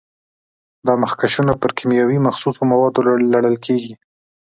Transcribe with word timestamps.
دا 0.85 0.93
مخکشونه 1.03 1.53
پر 1.61 1.71
کیمیاوي 1.77 2.17
مخصوصو 2.27 2.61
موادو 2.71 2.99
لړل 3.33 3.55
کېږي. 3.65 3.93